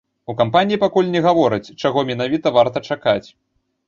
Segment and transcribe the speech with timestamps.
[0.31, 3.27] У кампаніі пакуль не гавораць, чаго менавіта варта чакаць.